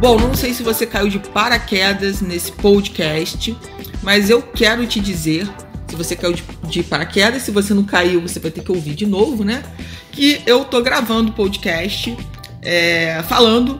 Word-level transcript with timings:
Bom, 0.00 0.18
não 0.18 0.34
sei 0.34 0.54
se 0.54 0.62
você 0.62 0.86
caiu 0.86 1.10
de 1.10 1.18
paraquedas 1.18 2.22
nesse 2.22 2.50
podcast, 2.52 3.54
mas 4.02 4.30
eu 4.30 4.40
quero 4.40 4.86
te 4.86 4.98
dizer, 4.98 5.46
se 5.86 5.94
você 5.94 6.16
caiu 6.16 6.32
de, 6.32 6.42
de 6.70 6.82
paraquedas, 6.82 7.42
se 7.42 7.50
você 7.50 7.74
não 7.74 7.84
caiu, 7.84 8.22
você 8.22 8.40
vai 8.40 8.50
ter 8.50 8.62
que 8.62 8.72
ouvir 8.72 8.94
de 8.94 9.04
novo, 9.04 9.44
né? 9.44 9.62
Que 10.10 10.40
eu 10.46 10.64
tô 10.64 10.80
gravando 10.80 11.32
podcast 11.32 12.16
é, 12.62 13.22
falando 13.28 13.78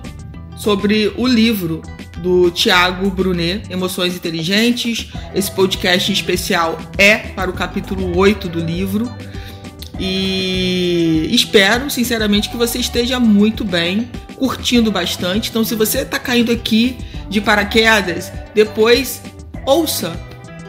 sobre 0.58 1.10
o 1.16 1.26
livro 1.26 1.80
do 2.18 2.50
Tiago 2.50 3.08
Brunet, 3.08 3.72
Emoções 3.72 4.14
Inteligentes. 4.14 5.10
Esse 5.34 5.50
podcast 5.50 6.12
especial 6.12 6.78
é 6.98 7.16
para 7.16 7.50
o 7.50 7.54
capítulo 7.54 8.14
8 8.14 8.46
do 8.46 8.60
livro. 8.60 9.10
E 10.02 11.28
espero, 11.30 11.90
sinceramente, 11.90 12.48
que 12.48 12.56
você 12.56 12.78
esteja 12.78 13.20
muito 13.20 13.66
bem 13.66 14.10
curtindo 14.36 14.90
bastante. 14.90 15.50
Então, 15.50 15.62
se 15.62 15.74
você 15.74 15.98
está 15.98 16.18
caindo 16.18 16.50
aqui 16.50 16.96
de 17.28 17.38
paraquedas, 17.38 18.32
depois 18.54 19.20
ouça 19.66 20.18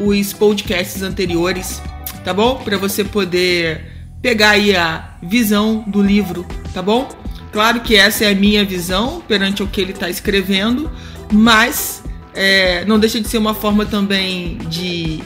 os 0.01 0.33
podcasts 0.33 1.01
anteriores, 1.01 1.81
tá 2.25 2.33
bom? 2.33 2.55
Para 2.55 2.77
você 2.77 3.05
poder 3.05 3.89
pegar 4.21 4.51
aí 4.51 4.75
a 4.75 5.15
visão 5.23 5.85
do 5.87 6.01
livro, 6.01 6.45
tá 6.73 6.81
bom? 6.81 7.07
Claro 7.53 7.79
que 7.79 7.95
essa 7.95 8.25
é 8.25 8.31
a 8.31 8.35
minha 8.35 8.65
visão 8.65 9.21
perante 9.25 9.63
o 9.63 9.67
que 9.67 9.79
ele 9.79 9.93
está 9.93 10.09
escrevendo, 10.09 10.91
mas 11.31 12.03
é, 12.33 12.83
não 12.83 12.99
deixa 12.99 13.21
de 13.21 13.29
ser 13.29 13.37
uma 13.37 13.53
forma 13.53 13.85
também 13.85 14.57
de, 14.69 15.21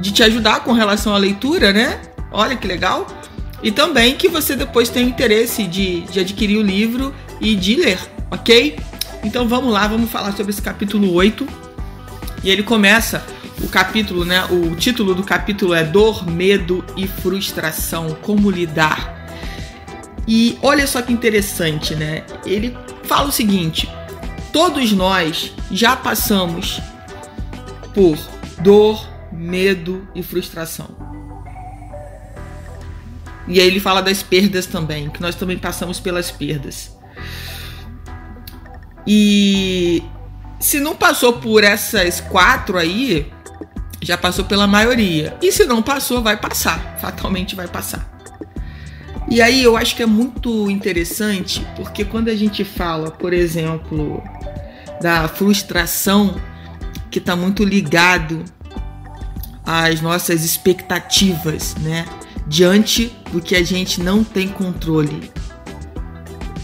de 0.00 0.12
te 0.12 0.22
ajudar 0.22 0.60
com 0.60 0.72
relação 0.72 1.14
à 1.14 1.18
leitura, 1.18 1.74
né? 1.74 2.00
Olha 2.32 2.56
que 2.56 2.66
legal! 2.66 3.06
E 3.64 3.72
também 3.72 4.14
que 4.14 4.28
você 4.28 4.54
depois 4.54 4.90
tenha 4.90 5.08
interesse 5.08 5.66
de, 5.66 6.02
de 6.02 6.20
adquirir 6.20 6.58
o 6.58 6.62
livro 6.62 7.14
e 7.40 7.56
de 7.56 7.76
ler, 7.76 7.98
ok? 8.30 8.78
Então 9.24 9.48
vamos 9.48 9.72
lá, 9.72 9.88
vamos 9.88 10.10
falar 10.10 10.32
sobre 10.32 10.52
esse 10.52 10.60
capítulo 10.60 11.14
8. 11.14 11.48
E 12.42 12.50
ele 12.50 12.62
começa 12.62 13.24
o 13.62 13.68
capítulo, 13.68 14.22
né? 14.22 14.44
O 14.50 14.76
título 14.76 15.14
do 15.14 15.22
capítulo 15.24 15.72
é 15.72 15.82
Dor, 15.82 16.30
Medo 16.30 16.84
e 16.94 17.06
Frustração. 17.06 18.14
Como 18.20 18.50
lidar? 18.50 19.26
E 20.28 20.58
olha 20.60 20.86
só 20.86 21.00
que 21.00 21.10
interessante, 21.10 21.94
né? 21.94 22.22
Ele 22.44 22.76
fala 23.04 23.28
o 23.28 23.32
seguinte: 23.32 23.88
todos 24.52 24.92
nós 24.92 25.54
já 25.70 25.96
passamos 25.96 26.82
por 27.94 28.18
dor, 28.60 29.08
medo 29.32 30.06
e 30.14 30.22
frustração. 30.22 31.03
E 33.46 33.60
aí 33.60 33.66
ele 33.66 33.80
fala 33.80 34.00
das 34.00 34.22
perdas 34.22 34.66
também, 34.66 35.10
que 35.10 35.20
nós 35.20 35.34
também 35.34 35.58
passamos 35.58 36.00
pelas 36.00 36.30
perdas. 36.30 36.96
E 39.06 40.02
se 40.58 40.80
não 40.80 40.96
passou 40.96 41.34
por 41.34 41.62
essas 41.62 42.20
quatro 42.20 42.78
aí, 42.78 43.30
já 44.00 44.16
passou 44.16 44.44
pela 44.44 44.66
maioria. 44.66 45.36
E 45.42 45.52
se 45.52 45.64
não 45.64 45.82
passou, 45.82 46.22
vai 46.22 46.36
passar. 46.36 46.96
Fatalmente 47.00 47.54
vai 47.54 47.68
passar. 47.68 48.10
E 49.28 49.40
aí 49.40 49.62
eu 49.62 49.76
acho 49.76 49.96
que 49.96 50.02
é 50.02 50.06
muito 50.06 50.70
interessante, 50.70 51.66
porque 51.76 52.04
quando 52.04 52.28
a 52.28 52.36
gente 52.36 52.62
fala, 52.62 53.10
por 53.10 53.32
exemplo, 53.32 54.22
da 55.00 55.26
frustração 55.28 56.34
que 57.10 57.18
está 57.18 57.34
muito 57.34 57.64
ligado 57.64 58.44
às 59.64 60.00
nossas 60.00 60.44
expectativas, 60.44 61.74
né? 61.76 62.04
Diante 62.46 63.12
do 63.32 63.40
que 63.40 63.56
a 63.56 63.62
gente 63.62 64.00
não 64.00 64.22
tem 64.22 64.48
controle 64.48 65.32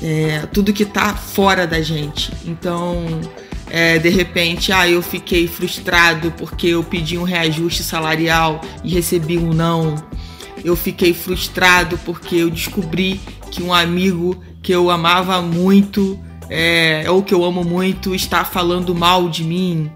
é, 0.03 0.47
tudo 0.53 0.73
que 0.73 0.83
está 0.83 1.15
fora 1.15 1.67
da 1.67 1.81
gente. 1.81 2.33
Então, 2.45 3.05
é, 3.69 3.99
de 3.99 4.09
repente, 4.09 4.73
ah, 4.73 4.89
eu 4.89 5.03
fiquei 5.03 5.47
frustrado 5.47 6.33
porque 6.33 6.69
eu 6.69 6.83
pedi 6.83 7.19
um 7.19 7.23
reajuste 7.23 7.83
salarial 7.83 8.61
e 8.83 8.91
recebi 8.91 9.39
um 9.39 9.53
não. 9.53 9.95
Eu 10.65 10.77
fiquei 10.77 11.15
frustrado 11.15 11.99
porque 11.99 12.37
eu 12.37 12.51
descobri 12.51 13.21
que 13.51 13.62
um 13.62 13.73
amigo 13.73 14.43
que 14.62 14.73
eu 14.73 14.91
amava 14.91 15.41
muito, 15.41 16.19
é, 16.49 17.05
ou 17.09 17.23
que 17.23 17.33
eu 17.33 17.45
amo 17.45 17.65
muito, 17.65 18.15
está 18.15 18.45
falando 18.45 18.95
mal 18.95 19.29
de 19.29 19.45
mim. 19.45 19.91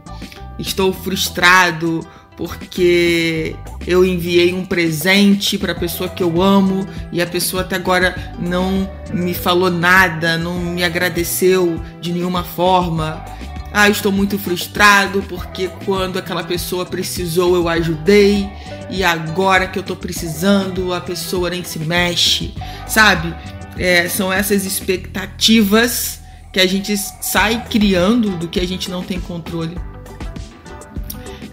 Estou 0.58 0.92
frustrado 0.92 2.06
porque 2.36 3.54
eu 3.86 4.04
enviei 4.04 4.52
um 4.52 4.64
presente 4.64 5.56
para 5.56 5.72
a 5.72 5.74
pessoa 5.74 6.08
que 6.08 6.22
eu 6.22 6.42
amo 6.42 6.86
e 7.12 7.22
a 7.22 7.26
pessoa 7.26 7.62
até 7.62 7.76
agora 7.76 8.34
não 8.38 8.90
me 9.12 9.34
falou 9.34 9.70
nada, 9.70 10.36
não 10.36 10.58
me 10.58 10.82
agradeceu 10.82 11.80
de 12.00 12.12
nenhuma 12.12 12.42
forma. 12.42 13.24
Ah, 13.72 13.88
estou 13.88 14.12
muito 14.12 14.38
frustrado 14.38 15.22
porque 15.28 15.68
quando 15.84 16.18
aquela 16.18 16.44
pessoa 16.44 16.86
precisou 16.86 17.56
eu 17.56 17.68
ajudei 17.68 18.48
e 18.88 19.02
agora 19.02 19.66
que 19.66 19.78
eu 19.78 19.80
estou 19.80 19.96
precisando 19.96 20.94
a 20.94 21.00
pessoa 21.00 21.50
nem 21.50 21.64
se 21.64 21.78
mexe, 21.80 22.54
sabe? 22.86 23.34
É, 23.76 24.08
são 24.08 24.32
essas 24.32 24.64
expectativas 24.64 26.20
que 26.52 26.60
a 26.60 26.66
gente 26.68 26.96
sai 26.96 27.64
criando 27.68 28.30
do 28.36 28.46
que 28.46 28.60
a 28.60 28.66
gente 28.66 28.88
não 28.88 29.02
tem 29.02 29.18
controle. 29.18 29.76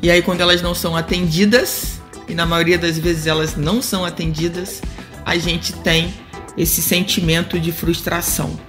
E 0.02 0.10
aí, 0.10 0.22
quando 0.22 0.42
elas 0.42 0.62
não 0.62 0.74
são 0.74 0.96
atendidas, 0.96 2.02
e 2.28 2.34
na 2.34 2.46
maioria 2.46 2.78
das 2.78 2.98
vezes 2.98 3.28
elas 3.28 3.56
não 3.56 3.82
são 3.82 4.04
atendidas, 4.04 4.82
a 5.24 5.38
gente 5.38 5.74
tem 5.74 6.14
esse 6.58 6.82
sentimento 6.82 7.60
de 7.60 7.72
frustração. 7.72 8.60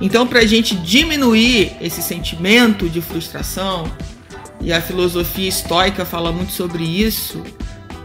Então, 0.00 0.26
para 0.26 0.40
a 0.40 0.46
gente 0.46 0.76
diminuir 0.76 1.76
esse 1.80 2.00
sentimento 2.00 2.88
de 2.88 3.00
frustração, 3.00 3.90
e 4.60 4.72
a 4.72 4.80
filosofia 4.80 5.48
estoica 5.48 6.04
fala 6.04 6.30
muito 6.30 6.52
sobre 6.52 6.84
isso, 6.84 7.42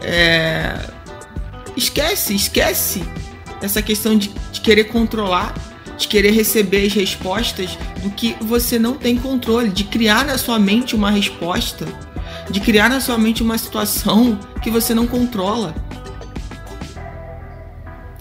é... 0.02 0.76
esquece, 1.76 2.34
esquece 2.34 3.04
essa 3.62 3.80
questão 3.80 4.18
de, 4.18 4.28
de 4.50 4.60
querer 4.60 4.84
controlar, 4.84 5.54
de 5.96 6.08
querer 6.08 6.32
receber 6.32 6.86
as 6.86 6.92
respostas 6.92 7.78
do 8.02 8.10
que 8.10 8.34
você 8.40 8.80
não 8.80 8.94
tem 8.94 9.16
controle, 9.16 9.68
de 9.68 9.84
criar 9.84 10.24
na 10.24 10.36
sua 10.36 10.58
mente 10.58 10.96
uma 10.96 11.10
resposta 11.10 11.86
de 12.50 12.60
criar 12.60 12.88
na 12.88 13.00
sua 13.00 13.18
mente 13.18 13.42
uma 13.42 13.58
situação 13.58 14.38
que 14.62 14.70
você 14.70 14.94
não 14.94 15.06
controla. 15.06 15.74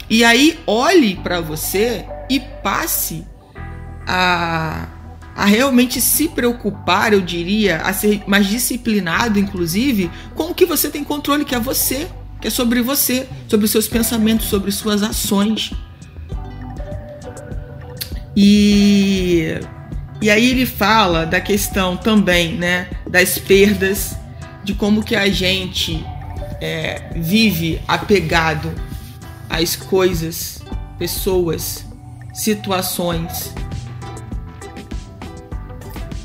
E 0.10 0.24
aí 0.24 0.60
olhe 0.68 1.16
para 1.16 1.42
você 1.42 2.06
e 2.30 2.40
passe 2.40 3.26
a, 4.08 4.88
a 5.36 5.46
realmente 5.46 6.00
se 6.00 6.28
preocupar, 6.28 7.14
eu 7.14 7.22
diria, 7.22 7.78
a 7.78 7.94
ser 7.94 8.24
mais 8.28 8.48
disciplinado, 8.48 9.40
inclusive, 9.40 10.12
com 10.36 10.52
o 10.52 10.56
que 10.56 10.66
você 10.66 10.90
tem 10.90 11.04
controle, 11.04 11.46
que 11.46 11.56
é 11.56 11.60
você, 11.60 12.08
que 12.40 12.48
é 12.48 12.52
sobre 12.52 12.82
você, 12.82 13.28
sobre 13.48 13.68
seus 13.68 13.88
pensamentos, 13.88 14.48
sobre 14.48 14.72
suas 14.72 15.02
ações. 15.02 15.74
E 18.36 19.60
e 20.24 20.30
aí 20.30 20.52
ele 20.52 20.66
fala 20.66 21.26
da 21.26 21.42
questão 21.42 21.98
também, 21.98 22.54
né, 22.54 22.88
das 23.06 23.38
perdas, 23.38 24.16
de 24.64 24.74
como 24.74 25.04
que 25.04 25.18
a 25.18 25.30
gente 25.30 26.02
é, 26.62 27.10
vive 27.14 27.82
apegado 27.86 28.74
às 29.50 29.76
coisas, 29.76 30.64
pessoas, 30.98 31.86
situações. 32.34 33.54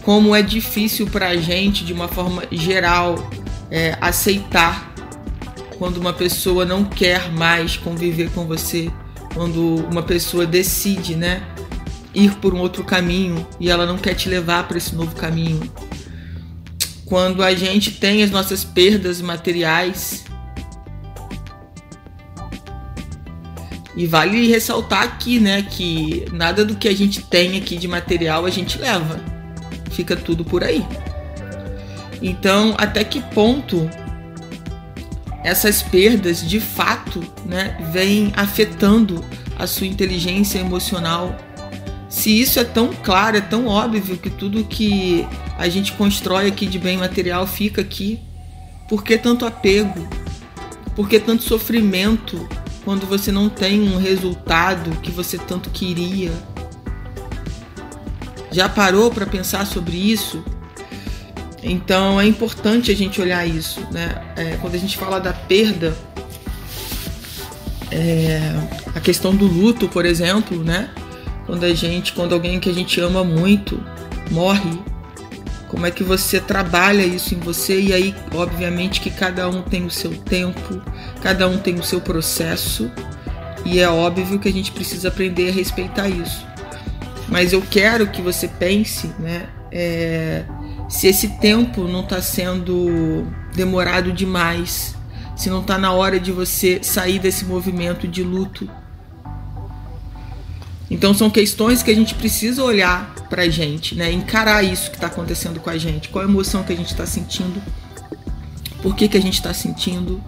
Como 0.04 0.32
é 0.32 0.42
difícil 0.42 1.08
para 1.08 1.30
a 1.30 1.36
gente, 1.36 1.84
de 1.84 1.92
uma 1.92 2.06
forma 2.06 2.44
geral, 2.52 3.28
é, 3.68 3.98
aceitar 4.00 4.94
quando 5.76 5.96
uma 5.96 6.12
pessoa 6.12 6.64
não 6.64 6.84
quer 6.84 7.32
mais 7.32 7.76
conviver 7.76 8.30
com 8.30 8.46
você, 8.46 8.92
quando 9.34 9.84
uma 9.90 10.04
pessoa 10.04 10.46
decide, 10.46 11.16
né, 11.16 11.42
ir 12.14 12.34
por 12.36 12.54
um 12.54 12.58
outro 12.58 12.84
caminho 12.84 13.46
e 13.60 13.70
ela 13.70 13.86
não 13.86 13.98
quer 13.98 14.14
te 14.14 14.28
levar 14.28 14.66
para 14.66 14.78
esse 14.78 14.94
novo 14.94 15.14
caminho. 15.14 15.70
Quando 17.04 17.42
a 17.42 17.54
gente 17.54 17.92
tem 17.92 18.22
as 18.22 18.30
nossas 18.30 18.64
perdas 18.64 19.20
materiais. 19.20 20.24
E 23.96 24.06
vale 24.06 24.46
ressaltar 24.46 25.02
aqui, 25.02 25.40
né, 25.40 25.62
que 25.62 26.26
nada 26.32 26.64
do 26.64 26.76
que 26.76 26.86
a 26.86 26.94
gente 26.94 27.20
tem 27.22 27.56
aqui 27.56 27.76
de 27.76 27.88
material 27.88 28.46
a 28.46 28.50
gente 28.50 28.78
leva. 28.78 29.20
fica 29.90 30.14
tudo 30.14 30.44
por 30.44 30.62
aí. 30.62 30.86
Então, 32.22 32.74
até 32.78 33.02
que 33.02 33.20
ponto 33.20 33.88
essas 35.42 35.82
perdas 35.82 36.46
de 36.46 36.60
fato 36.60 37.24
né, 37.44 37.76
vêm 37.92 38.32
afetando 38.36 39.24
a 39.58 39.66
sua 39.66 39.86
inteligência 39.86 40.58
emocional? 40.58 41.36
Se 42.18 42.40
isso 42.40 42.58
é 42.58 42.64
tão 42.64 42.92
claro, 42.92 43.36
é 43.36 43.40
tão 43.40 43.68
óbvio 43.68 44.18
que 44.18 44.28
tudo 44.28 44.64
que 44.64 45.24
a 45.56 45.68
gente 45.68 45.92
constrói 45.92 46.48
aqui 46.48 46.66
de 46.66 46.76
bem 46.76 46.96
material 46.96 47.46
fica 47.46 47.80
aqui, 47.80 48.18
por 48.88 49.04
que 49.04 49.16
tanto 49.16 49.46
apego? 49.46 50.08
Por 50.96 51.08
que 51.08 51.20
tanto 51.20 51.44
sofrimento 51.44 52.48
quando 52.84 53.06
você 53.06 53.30
não 53.30 53.48
tem 53.48 53.88
um 53.88 53.98
resultado 53.98 54.90
que 55.00 55.12
você 55.12 55.38
tanto 55.38 55.70
queria? 55.70 56.32
Já 58.50 58.68
parou 58.68 59.12
para 59.12 59.24
pensar 59.24 59.64
sobre 59.64 59.96
isso? 59.96 60.42
Então 61.62 62.20
é 62.20 62.26
importante 62.26 62.90
a 62.90 62.96
gente 62.96 63.20
olhar 63.20 63.46
isso, 63.46 63.80
né? 63.92 64.20
É, 64.34 64.56
quando 64.60 64.74
a 64.74 64.78
gente 64.78 64.98
fala 64.98 65.20
da 65.20 65.32
perda, 65.32 65.96
é, 67.92 68.40
a 68.92 68.98
questão 68.98 69.36
do 69.36 69.46
luto, 69.46 69.86
por 69.86 70.04
exemplo, 70.04 70.64
né? 70.64 70.90
Quando 71.48 71.64
a 71.64 71.72
gente, 71.72 72.12
quando 72.12 72.34
alguém 72.34 72.60
que 72.60 72.68
a 72.68 72.74
gente 72.74 73.00
ama 73.00 73.24
muito 73.24 73.82
morre, 74.30 74.78
como 75.66 75.86
é 75.86 75.90
que 75.90 76.04
você 76.04 76.38
trabalha 76.38 77.02
isso 77.02 77.34
em 77.34 77.38
você? 77.38 77.80
E 77.80 77.94
aí, 77.94 78.14
obviamente, 78.34 79.00
que 79.00 79.10
cada 79.10 79.48
um 79.48 79.62
tem 79.62 79.86
o 79.86 79.90
seu 79.90 80.14
tempo, 80.14 80.82
cada 81.22 81.48
um 81.48 81.56
tem 81.56 81.76
o 81.76 81.82
seu 81.82 82.02
processo, 82.02 82.90
e 83.64 83.80
é 83.80 83.88
óbvio 83.88 84.38
que 84.38 84.46
a 84.46 84.52
gente 84.52 84.70
precisa 84.70 85.08
aprender 85.08 85.48
a 85.48 85.52
respeitar 85.52 86.06
isso. 86.06 86.46
Mas 87.26 87.54
eu 87.54 87.62
quero 87.62 88.08
que 88.08 88.20
você 88.20 88.46
pense, 88.46 89.10
né? 89.18 89.48
É, 89.72 90.44
se 90.86 91.06
esse 91.06 91.28
tempo 91.38 91.84
não 91.84 92.00
está 92.00 92.20
sendo 92.20 93.26
demorado 93.54 94.12
demais, 94.12 94.94
se 95.34 95.48
não 95.48 95.62
está 95.62 95.78
na 95.78 95.92
hora 95.92 96.20
de 96.20 96.30
você 96.30 96.80
sair 96.82 97.18
desse 97.18 97.46
movimento 97.46 98.06
de 98.06 98.22
luto. 98.22 98.68
Então 100.90 101.12
são 101.12 101.28
questões 101.28 101.82
que 101.82 101.90
a 101.90 101.94
gente 101.94 102.14
precisa 102.14 102.62
olhar 102.62 103.14
para 103.28 103.42
a 103.42 103.48
gente, 103.48 103.94
né? 103.94 104.10
Encarar 104.10 104.62
isso 104.62 104.90
que 104.90 104.96
está 104.96 105.08
acontecendo 105.08 105.60
com 105.60 105.68
a 105.68 105.76
gente, 105.76 106.08
qual 106.08 106.24
a 106.24 106.28
emoção 106.28 106.62
que 106.62 106.72
a 106.72 106.76
gente 106.76 106.90
está 106.90 107.06
sentindo, 107.06 107.62
por 108.82 108.96
que, 108.96 109.08
que 109.08 109.16
a 109.16 109.20
gente 109.20 109.34
está 109.34 109.52
sentindo, 109.52 110.22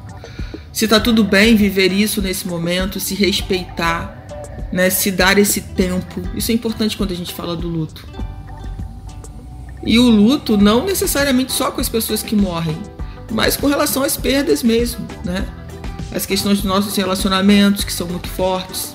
se 0.72 0.84
está 0.84 1.00
tudo 1.00 1.24
bem 1.24 1.56
viver 1.56 1.92
isso 1.92 2.20
nesse 2.20 2.46
momento, 2.46 3.00
se 3.00 3.14
respeitar, 3.14 4.68
né? 4.72 4.90
Se 4.90 5.10
dar 5.10 5.38
esse 5.38 5.62
tempo. 5.62 6.20
Isso 6.34 6.50
é 6.50 6.54
importante 6.54 6.96
quando 6.96 7.12
a 7.12 7.16
gente 7.16 7.32
fala 7.34 7.56
do 7.56 7.66
luto. 7.66 8.06
E 9.84 9.98
o 9.98 10.08
luto 10.08 10.58
não 10.58 10.84
necessariamente 10.84 11.52
só 11.52 11.70
com 11.70 11.80
as 11.80 11.88
pessoas 11.88 12.22
que 12.22 12.36
morrem, 12.36 12.76
mas 13.32 13.56
com 13.56 13.66
relação 13.66 14.02
às 14.02 14.16
perdas 14.16 14.62
mesmo, 14.62 15.06
né? 15.24 15.46
As 16.14 16.26
questões 16.26 16.58
dos 16.58 16.66
nossos 16.66 16.94
relacionamentos 16.96 17.82
que 17.82 17.92
são 17.92 18.06
muito 18.06 18.28
fortes. 18.28 18.94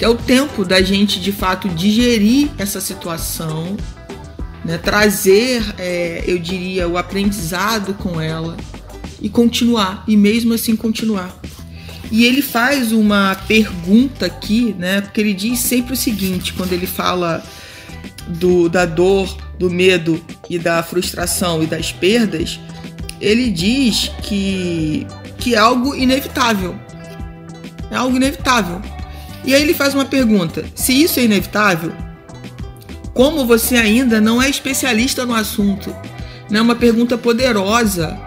Que 0.00 0.04
é 0.06 0.08
o 0.08 0.14
tempo 0.14 0.64
da 0.64 0.80
gente 0.80 1.20
de 1.20 1.30
fato 1.30 1.68
digerir 1.68 2.48
essa 2.56 2.80
situação, 2.80 3.76
né? 4.64 4.78
trazer, 4.78 5.62
é, 5.76 6.24
eu 6.26 6.38
diria, 6.38 6.88
o 6.88 6.96
aprendizado 6.96 7.92
com 7.92 8.18
ela 8.18 8.56
e 9.20 9.28
continuar, 9.28 10.02
e 10.08 10.16
mesmo 10.16 10.54
assim 10.54 10.74
continuar. 10.74 11.38
E 12.10 12.24
ele 12.24 12.40
faz 12.40 12.92
uma 12.92 13.34
pergunta 13.46 14.24
aqui, 14.24 14.74
né? 14.78 15.02
Porque 15.02 15.20
ele 15.20 15.34
diz 15.34 15.58
sempre 15.58 15.92
o 15.92 15.96
seguinte, 15.96 16.54
quando 16.54 16.72
ele 16.72 16.86
fala 16.86 17.44
do, 18.26 18.70
da 18.70 18.86
dor, 18.86 19.36
do 19.58 19.68
medo 19.68 20.18
e 20.48 20.58
da 20.58 20.82
frustração 20.82 21.62
e 21.62 21.66
das 21.66 21.92
perdas, 21.92 22.58
ele 23.20 23.50
diz 23.50 24.10
que, 24.22 25.06
que 25.36 25.54
é 25.54 25.58
algo 25.58 25.94
inevitável. 25.94 26.74
É 27.90 27.96
algo 27.96 28.16
inevitável. 28.16 28.80
E 29.44 29.54
aí 29.54 29.62
ele 29.62 29.74
faz 29.74 29.94
uma 29.94 30.04
pergunta: 30.04 30.64
se 30.74 30.92
isso 30.92 31.18
é 31.20 31.24
inevitável, 31.24 31.92
como 33.14 33.44
você 33.44 33.76
ainda 33.76 34.20
não 34.20 34.40
é 34.40 34.48
especialista 34.48 35.26
no 35.26 35.34
assunto? 35.34 35.94
É 36.52 36.60
uma 36.60 36.74
pergunta 36.74 37.16
poderosa 37.16 38.18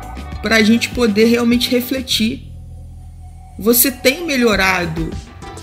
para 0.42 0.58
a 0.58 0.64
gente 0.64 0.90
poder 0.90 1.26
realmente 1.26 1.70
refletir. 1.70 2.52
Você 3.60 3.92
tem 3.92 4.26
melhorado 4.26 5.10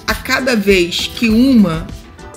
a 0.06 0.14
cada 0.14 0.56
vez 0.56 1.06
que 1.06 1.28
uma 1.28 1.86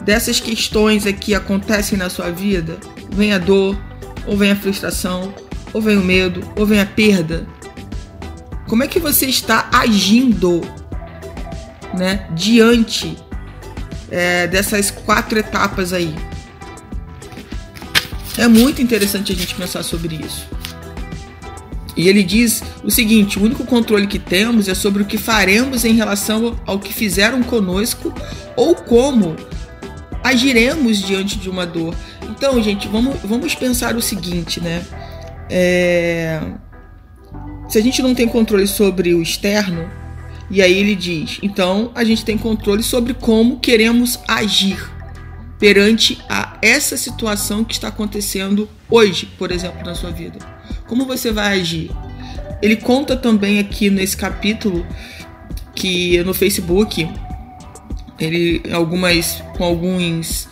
dessas 0.02 0.40
questões 0.40 1.06
aqui 1.06 1.34
acontecem 1.34 1.98
na 1.98 2.10
sua 2.10 2.30
vida, 2.30 2.78
vem 3.10 3.34
a 3.34 3.38
dor, 3.38 3.78
ou 4.26 4.38
vem 4.38 4.52
a 4.52 4.56
frustração, 4.56 5.34
ou 5.74 5.82
vem 5.82 5.98
o 5.98 6.04
medo, 6.04 6.42
ou 6.56 6.66
vem 6.66 6.80
a 6.80 6.86
perda. 6.86 7.48
Como 8.68 8.84
é 8.84 8.88
que 8.88 9.00
você 9.00 9.26
está 9.26 9.70
agindo, 9.72 10.62
né, 11.94 12.28
diante 12.32 13.18
é, 14.10 14.48
dessas 14.48 14.92
quatro 14.92 15.38
etapas 15.38 15.94
aí? 15.94 16.14
É 18.38 18.48
muito 18.48 18.82
interessante 18.82 19.32
a 19.32 19.36
gente 19.36 19.54
pensar 19.56 19.84
sobre 19.84 20.16
isso. 20.16 20.48
E 21.96 22.10
ele 22.10 22.24
diz 22.24 22.64
o 22.84 22.90
seguinte: 22.90 23.38
o 23.38 23.44
único 23.44 23.64
controle 23.66 24.08
que 24.08 24.20
temos 24.20 24.68
é 24.68 24.74
sobre 24.74 25.04
o 25.04 25.06
que 25.06 25.18
faremos 25.18 25.86
em 25.86 25.94
relação 25.94 26.60
ao 26.66 26.80
que 26.80 26.92
fizeram 26.92 27.44
conosco 27.44 28.14
ou 28.56 28.76
como 28.76 29.36
agiremos 30.24 31.00
diante 31.00 31.38
de 31.38 31.50
uma 31.50 31.66
dor. 31.66 31.96
Então, 32.30 32.62
gente, 32.62 32.88
vamos, 32.88 33.18
vamos 33.24 33.54
pensar 33.54 33.96
o 33.96 34.02
seguinte, 34.02 34.60
né? 34.60 34.84
É... 35.50 36.42
Se 37.70 37.78
a 37.78 37.82
gente 37.82 38.02
não 38.02 38.16
tem 38.16 38.28
controle 38.28 38.68
sobre 38.68 39.14
o 39.14 39.22
externo, 39.22 39.90
e 40.50 40.62
aí 40.62 40.78
ele 40.78 40.96
diz, 40.96 41.40
então 41.42 41.92
a 41.96 42.04
gente 42.04 42.24
tem 42.24 42.38
controle 42.38 42.84
sobre 42.84 43.14
como 43.14 43.60
queremos 43.60 44.20
agir 44.28 44.92
perante 45.60 46.20
a 46.30 46.58
essa 46.62 46.98
situação 46.98 47.64
que 47.64 47.74
está 47.74 47.88
acontecendo 47.88 48.68
hoje, 48.90 49.30
por 49.38 49.52
exemplo, 49.52 49.86
na 49.86 49.96
sua 49.96 50.12
vida. 50.12 50.38
Como 50.88 51.06
você 51.06 51.32
vai 51.32 51.60
agir? 51.60 51.90
Ele 52.62 52.76
conta 52.76 53.16
também 53.16 53.60
aqui 53.60 53.90
nesse 53.90 54.16
capítulo 54.16 54.86
que 55.76 56.22
no 56.24 56.34
Facebook 56.34 57.10
ele 58.20 58.62
algumas 58.72 59.44
com 59.58 59.64
alguns 59.64 60.48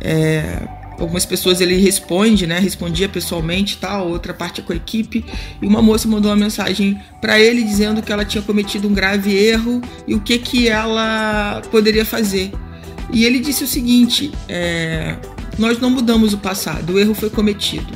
é, 0.00 0.68
algumas 0.98 1.24
pessoas 1.24 1.60
ele 1.60 1.76
responde, 1.76 2.46
né? 2.46 2.58
Respondia 2.58 3.08
pessoalmente, 3.08 3.78
tal, 3.78 4.08
outra 4.08 4.32
parte 4.32 4.60
é 4.60 4.64
com 4.64 4.72
a 4.72 4.76
equipe. 4.76 5.24
E 5.60 5.66
uma 5.66 5.82
moça 5.82 6.08
mandou 6.08 6.30
uma 6.30 6.36
mensagem 6.36 7.00
para 7.20 7.38
ele 7.38 7.62
dizendo 7.62 8.02
que 8.02 8.12
ela 8.12 8.24
tinha 8.24 8.42
cometido 8.42 8.88
um 8.88 8.94
grave 8.94 9.34
erro 9.34 9.80
e 10.06 10.14
o 10.14 10.20
que 10.20 10.38
que 10.38 10.68
ela 10.68 11.62
poderia 11.70 12.04
fazer. 12.04 12.52
E 13.12 13.24
ele 13.24 13.38
disse 13.38 13.64
o 13.64 13.66
seguinte: 13.66 14.32
é, 14.48 15.16
nós 15.58 15.78
não 15.78 15.90
mudamos 15.90 16.32
o 16.32 16.38
passado, 16.38 16.94
o 16.94 16.98
erro 16.98 17.14
foi 17.14 17.30
cometido. 17.30 17.92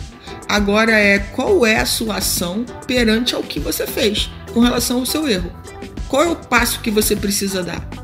Agora 0.49 0.93
é 0.93 1.19
qual 1.19 1.65
é 1.65 1.77
a 1.77 1.87
sua 1.87 2.17
ação 2.17 2.65
perante 2.87 3.35
ao 3.35 3.43
que 3.43 3.61
você 3.61 3.87
fez 3.87 4.29
com 4.53 4.61
relação 4.61 4.99
ao 4.99 5.07
seu 5.07 5.29
erro. 5.29 5.53
Qual 6.09 6.25
é 6.25 6.27
o 6.27 6.35
passo 6.35 6.81
que 6.81 6.91
você 6.91 7.15
precisa 7.15 7.63
dar? 7.63 8.00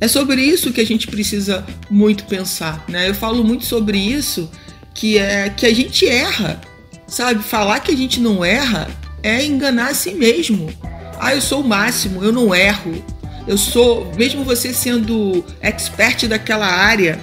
É 0.00 0.08
sobre 0.08 0.42
isso 0.42 0.72
que 0.72 0.80
a 0.80 0.86
gente 0.86 1.06
precisa 1.06 1.64
muito 1.90 2.24
pensar, 2.24 2.84
né? 2.88 3.08
Eu 3.08 3.14
falo 3.14 3.42
muito 3.42 3.64
sobre 3.64 3.98
isso, 3.98 4.50
que 4.94 5.18
é 5.18 5.48
que 5.48 5.64
a 5.64 5.74
gente 5.74 6.06
erra, 6.06 6.60
sabe? 7.06 7.42
Falar 7.42 7.80
que 7.80 7.92
a 7.92 7.96
gente 7.96 8.20
não 8.20 8.44
erra 8.44 8.88
é 9.22 9.44
enganar 9.44 9.90
a 9.90 9.94
si 9.94 10.12
mesmo. 10.12 10.70
Ah, 11.18 11.34
eu 11.34 11.40
sou 11.40 11.62
o 11.62 11.68
máximo, 11.68 12.22
eu 12.22 12.30
não 12.30 12.54
erro. 12.54 13.02
Eu 13.46 13.56
sou, 13.56 14.12
mesmo 14.16 14.44
você 14.44 14.74
sendo 14.74 15.44
expert 15.60 16.26
daquela 16.26 16.66
área, 16.66 17.18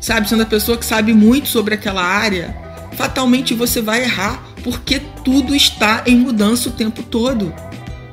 sabe, 0.00 0.28
sendo 0.28 0.42
a 0.42 0.46
pessoa 0.46 0.78
que 0.78 0.86
sabe 0.86 1.12
muito 1.12 1.48
sobre 1.48 1.74
aquela 1.74 2.02
área, 2.02 2.56
fatalmente 2.96 3.52
você 3.52 3.82
vai 3.82 4.04
errar, 4.04 4.42
porque 4.62 5.00
tudo 5.24 5.54
está 5.54 6.04
em 6.06 6.16
mudança 6.16 6.68
o 6.68 6.72
tempo 6.72 7.02
todo. 7.02 7.52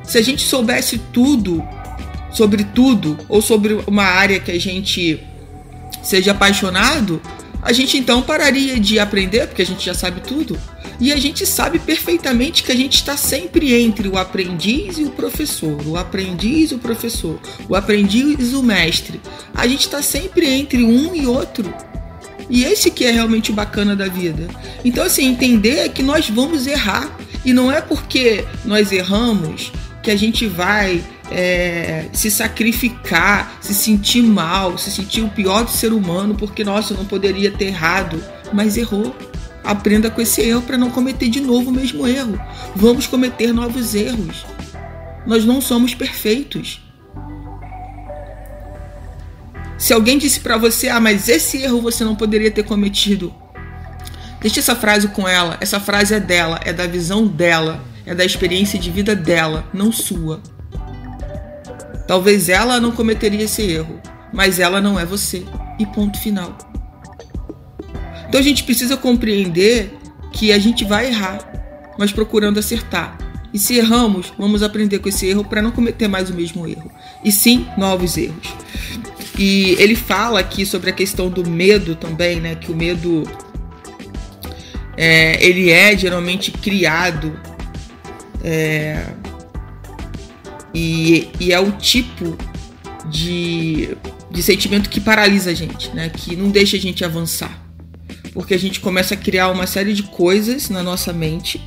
Se 0.03 0.17
a 0.17 0.21
gente 0.21 0.41
soubesse 0.43 0.97
tudo 1.13 1.63
sobre 2.37 2.63
tudo 2.63 3.17
ou 3.27 3.41
sobre 3.41 3.73
uma 3.87 4.03
área 4.03 4.39
que 4.39 4.51
a 4.51 4.59
gente 4.59 5.19
seja 6.03 6.31
apaixonado, 6.31 7.19
a 7.63 7.73
gente 7.73 7.97
então 7.97 8.21
pararia 8.21 8.79
de 8.79 8.99
aprender, 8.99 9.47
porque 9.47 9.63
a 9.63 9.65
gente 9.65 9.83
já 9.83 9.95
sabe 9.95 10.21
tudo. 10.21 10.57
E 10.99 11.11
a 11.11 11.17
gente 11.17 11.45
sabe 11.45 11.79
perfeitamente 11.79 12.63
que 12.63 12.71
a 12.71 12.75
gente 12.75 12.95
está 12.95 13.17
sempre 13.17 13.73
entre 13.73 14.07
o 14.07 14.17
aprendiz 14.17 14.97
e 14.97 15.03
o 15.03 15.09
professor, 15.09 15.79
o 15.85 15.97
aprendiz 15.97 16.71
e 16.71 16.75
o 16.75 16.79
professor, 16.79 17.39
o 17.67 17.75
aprendiz 17.75 18.51
e 18.51 18.55
o 18.55 18.63
mestre. 18.63 19.19
A 19.53 19.67
gente 19.67 19.81
está 19.81 20.01
sempre 20.01 20.47
entre 20.47 20.83
um 20.83 21.15
e 21.15 21.25
outro. 21.25 21.71
E 22.49 22.63
esse 22.63 22.89
que 22.89 23.03
é 23.03 23.11
realmente 23.11 23.51
o 23.51 23.53
bacana 23.53 23.95
da 23.95 24.07
vida. 24.07 24.47
Então, 24.85 25.03
assim, 25.03 25.25
entender 25.25 25.79
é 25.79 25.89
que 25.89 26.01
nós 26.01 26.29
vamos 26.29 26.67
errar. 26.67 27.17
E 27.43 27.53
não 27.53 27.71
é 27.71 27.81
porque 27.81 28.45
nós 28.65 28.91
erramos 28.91 29.71
que 30.01 30.11
a 30.11 30.15
gente 30.15 30.47
vai 30.47 31.03
é, 31.31 32.05
se 32.13 32.31
sacrificar, 32.31 33.57
se 33.61 33.73
sentir 33.73 34.21
mal, 34.21 34.77
se 34.77 34.91
sentir 34.91 35.21
o 35.21 35.29
pior 35.29 35.63
do 35.63 35.71
ser 35.71 35.91
humano 35.93 36.35
porque, 36.35 36.63
nossa, 36.63 36.93
eu 36.93 36.97
não 36.97 37.05
poderia 37.05 37.51
ter 37.51 37.65
errado, 37.65 38.23
mas 38.53 38.77
errou. 38.77 39.15
Aprenda 39.63 40.09
com 40.09 40.21
esse 40.21 40.41
erro 40.41 40.61
para 40.61 40.77
não 40.77 40.89
cometer 40.89 41.27
de 41.27 41.41
novo 41.41 41.69
o 41.69 41.73
mesmo 41.73 42.07
erro. 42.07 42.39
Vamos 42.75 43.05
cometer 43.05 43.51
novos 43.51 43.93
erros. 43.93 44.45
Nós 45.25 45.43
não 45.43 45.59
somos 45.59 45.93
perfeitos. 45.93 46.81
Se 49.77 49.93
alguém 49.93 50.17
disse 50.17 50.39
para 50.39 50.57
você, 50.57 50.87
ah, 50.87 50.99
mas 50.99 51.27
esse 51.27 51.61
erro 51.61 51.81
você 51.81 52.03
não 52.03 52.15
poderia 52.15 52.49
ter 52.49 52.63
cometido, 52.63 53.33
deixe 54.41 54.59
essa 54.59 54.75
frase 54.75 55.09
com 55.09 55.27
ela. 55.27 55.57
Essa 55.61 55.79
frase 55.79 56.15
é 56.15 56.19
dela, 56.19 56.59
é 56.63 56.73
da 56.73 56.87
visão 56.87 57.27
dela, 57.27 57.83
é 58.05 58.15
da 58.15 58.25
experiência 58.25 58.79
de 58.79 58.89
vida 58.89 59.15
dela, 59.15 59.67
não 59.73 59.91
sua. 59.91 60.41
Talvez 62.07 62.49
ela 62.49 62.79
não 62.79 62.91
cometeria 62.91 63.43
esse 63.43 63.61
erro, 63.61 64.01
mas 64.33 64.59
ela 64.59 64.79
não 64.79 64.99
é 64.99 65.05
você. 65.05 65.43
E 65.79 65.85
ponto 65.85 66.19
final. 66.19 66.57
Então 68.27 68.39
a 68.39 68.43
gente 68.43 68.63
precisa 68.63 68.97
compreender 68.97 69.93
que 70.31 70.51
a 70.51 70.59
gente 70.59 70.85
vai 70.85 71.07
errar, 71.07 71.39
mas 71.97 72.11
procurando 72.11 72.59
acertar. 72.59 73.17
E 73.53 73.59
se 73.59 73.75
erramos, 73.75 74.33
vamos 74.37 74.61
aprender 74.61 74.99
com 74.99 75.09
esse 75.09 75.25
erro 75.25 75.43
para 75.43 75.61
não 75.61 75.71
cometer 75.71 76.07
mais 76.07 76.29
o 76.29 76.33
mesmo 76.33 76.67
erro. 76.67 76.91
E 77.23 77.31
sim, 77.31 77.65
novos 77.77 78.17
erros. 78.17 78.53
E 79.37 79.75
ele 79.79 79.95
fala 79.95 80.39
aqui 80.39 80.65
sobre 80.65 80.89
a 80.89 80.93
questão 80.93 81.29
do 81.29 81.47
medo 81.47 81.95
também, 81.95 82.39
né? 82.39 82.55
Que 82.55 82.71
o 82.71 82.75
medo 82.75 83.23
é, 84.95 85.43
ele 85.43 85.69
é 85.69 85.95
geralmente 85.95 86.51
criado 86.51 87.39
é, 88.43 89.05
e, 90.77 91.29
e, 91.39 91.53
é 91.53 91.59
o 91.59 91.71
tipo 91.71 92.37
de, 93.09 93.97
de 94.29 94.43
sentimento 94.43 94.89
que 94.89 94.99
paralisa 94.99 95.51
a 95.51 95.53
gente, 95.53 95.89
né? 95.95 96.09
Que 96.09 96.35
não 96.35 96.49
deixa 96.49 96.77
a 96.77 96.79
gente 96.79 97.03
avançar 97.03 97.67
porque 98.37 98.53
a 98.53 98.59
gente 98.59 98.79
começa 98.79 99.15
a 99.15 99.17
criar 99.17 99.49
uma 99.49 99.65
série 99.65 99.95
de 99.95 100.03
coisas 100.03 100.69
na 100.69 100.83
nossa 100.83 101.11
mente 101.11 101.59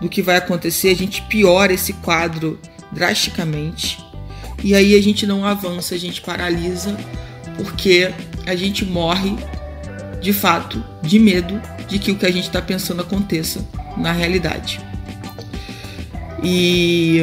do 0.00 0.08
que 0.08 0.22
vai 0.22 0.36
acontecer, 0.36 0.88
a 0.88 0.96
gente 0.96 1.20
piora 1.20 1.74
esse 1.74 1.92
quadro 1.92 2.58
drasticamente 2.90 3.98
e 4.64 4.74
aí 4.74 4.94
a 4.94 5.02
gente 5.02 5.26
não 5.26 5.44
avança, 5.44 5.94
a 5.94 5.98
gente 5.98 6.22
paralisa 6.22 6.96
porque 7.58 8.10
a 8.46 8.56
gente 8.56 8.82
morre 8.82 9.36
de 10.22 10.32
fato 10.32 10.82
de 11.02 11.18
medo 11.18 11.60
de 11.86 11.98
que 11.98 12.12
o 12.12 12.16
que 12.16 12.24
a 12.24 12.32
gente 12.32 12.46
está 12.46 12.62
pensando 12.62 13.02
aconteça 13.02 13.62
na 13.98 14.12
realidade. 14.12 14.80
E, 16.42 17.20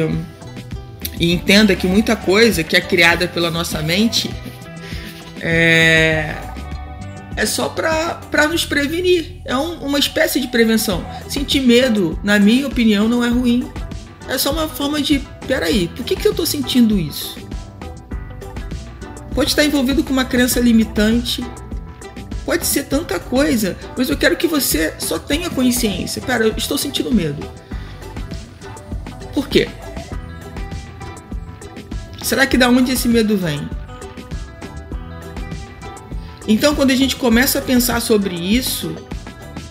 e, 1.18 1.32
entenda 1.32 1.74
que 1.74 1.86
muita 1.86 2.16
coisa 2.16 2.62
que 2.62 2.76
é 2.76 2.80
criada 2.80 3.28
pela 3.28 3.50
nossa 3.50 3.82
mente 3.82 4.30
é, 5.40 6.34
é 7.36 7.46
só 7.46 7.68
para 7.68 8.48
nos 8.48 8.64
prevenir. 8.64 9.40
É 9.44 9.56
um, 9.56 9.74
uma 9.84 9.98
espécie 9.98 10.40
de 10.40 10.48
prevenção. 10.48 11.04
Sentir 11.28 11.60
medo, 11.60 12.18
na 12.22 12.38
minha 12.38 12.66
opinião, 12.66 13.08
não 13.08 13.24
é 13.24 13.28
ruim. 13.28 13.70
É 14.28 14.38
só 14.38 14.52
uma 14.52 14.68
forma 14.68 15.00
de. 15.00 15.22
Peraí, 15.46 15.88
por 15.88 16.04
que, 16.04 16.16
que 16.16 16.26
eu 16.26 16.30
estou 16.30 16.46
sentindo 16.46 16.98
isso? 16.98 17.36
Pode 19.34 19.50
estar 19.50 19.64
envolvido 19.64 20.02
com 20.02 20.12
uma 20.12 20.24
crença 20.24 20.60
limitante. 20.60 21.44
Pode 22.46 22.66
ser 22.66 22.84
tanta 22.84 23.18
coisa, 23.18 23.76
mas 23.96 24.10
eu 24.10 24.16
quero 24.16 24.36
que 24.36 24.46
você 24.46 24.94
só 24.98 25.18
tenha 25.18 25.48
consciência. 25.50 26.20
Cara, 26.20 26.44
eu 26.44 26.54
estou 26.56 26.76
sentindo 26.76 27.12
medo. 27.12 27.44
Por 29.32 29.48
quê? 29.48 29.68
Será 32.24 32.46
que 32.46 32.56
da 32.56 32.70
onde 32.70 32.90
esse 32.90 33.06
medo 33.06 33.36
vem? 33.36 33.68
Então, 36.48 36.74
quando 36.74 36.90
a 36.90 36.96
gente 36.96 37.16
começa 37.16 37.58
a 37.58 37.62
pensar 37.62 38.00
sobre 38.00 38.34
isso, 38.34 38.96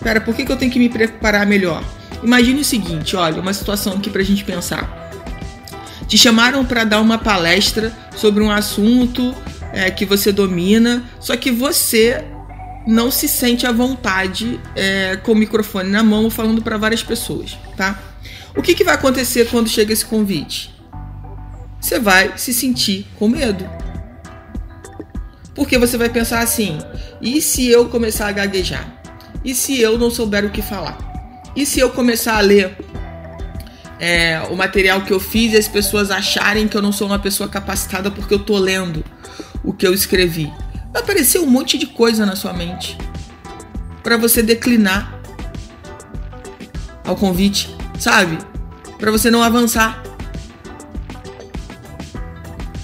cara, 0.04 0.20
por 0.20 0.36
que, 0.36 0.44
que 0.44 0.52
eu 0.52 0.56
tenho 0.56 0.70
que 0.70 0.78
me 0.78 0.88
preparar 0.88 1.44
melhor? 1.46 1.82
Imagine 2.22 2.60
o 2.60 2.64
seguinte, 2.64 3.16
olha, 3.16 3.40
uma 3.40 3.52
situação 3.52 3.94
aqui 3.94 4.08
pra 4.08 4.22
gente 4.22 4.44
pensar. 4.44 5.10
Te 6.06 6.16
chamaram 6.16 6.64
para 6.64 6.84
dar 6.84 7.00
uma 7.00 7.18
palestra 7.18 7.92
sobre 8.16 8.40
um 8.40 8.52
assunto 8.52 9.34
é, 9.72 9.90
que 9.90 10.06
você 10.06 10.30
domina, 10.30 11.02
só 11.18 11.36
que 11.36 11.50
você 11.50 12.24
não 12.86 13.10
se 13.10 13.26
sente 13.26 13.66
à 13.66 13.72
vontade 13.72 14.60
é, 14.76 15.16
com 15.16 15.32
o 15.32 15.34
microfone 15.34 15.90
na 15.90 16.04
mão 16.04 16.30
falando 16.30 16.62
para 16.62 16.78
várias 16.78 17.02
pessoas, 17.02 17.58
tá? 17.76 18.00
O 18.56 18.62
que, 18.62 18.74
que 18.74 18.84
vai 18.84 18.94
acontecer 18.94 19.48
quando 19.50 19.68
chega 19.68 19.92
esse 19.92 20.04
convite? 20.04 20.73
Você 21.84 22.00
vai 22.00 22.32
se 22.38 22.54
sentir 22.54 23.06
com 23.18 23.28
medo 23.28 23.68
porque 25.54 25.76
você 25.76 25.98
vai 25.98 26.08
pensar 26.08 26.40
assim: 26.40 26.78
e 27.20 27.42
se 27.42 27.68
eu 27.68 27.90
começar 27.90 28.26
a 28.26 28.32
gaguejar? 28.32 29.02
E 29.44 29.54
se 29.54 29.78
eu 29.78 29.98
não 29.98 30.10
souber 30.10 30.46
o 30.46 30.50
que 30.50 30.62
falar? 30.62 30.96
E 31.54 31.66
se 31.66 31.80
eu 31.80 31.90
começar 31.90 32.38
a 32.38 32.40
ler 32.40 32.74
é, 34.00 34.40
o 34.50 34.56
material 34.56 35.02
que 35.02 35.12
eu 35.12 35.20
fiz 35.20 35.52
e 35.52 35.58
as 35.58 35.68
pessoas 35.68 36.10
acharem 36.10 36.66
que 36.66 36.74
eu 36.74 36.80
não 36.80 36.90
sou 36.90 37.06
uma 37.06 37.18
pessoa 37.18 37.50
capacitada 37.50 38.10
porque 38.10 38.32
eu 38.32 38.38
tô 38.38 38.56
lendo 38.56 39.04
o 39.62 39.70
que 39.70 39.86
eu 39.86 39.92
escrevi? 39.92 40.50
Vai 40.90 41.02
aparecer 41.02 41.38
um 41.38 41.46
monte 41.46 41.76
de 41.76 41.84
coisa 41.84 42.24
na 42.24 42.34
sua 42.34 42.54
mente 42.54 42.96
para 44.02 44.16
você 44.16 44.42
declinar 44.42 45.20
ao 47.04 47.14
convite, 47.14 47.76
sabe? 47.98 48.38
Para 48.98 49.10
você 49.10 49.30
não 49.30 49.42
avançar. 49.42 50.03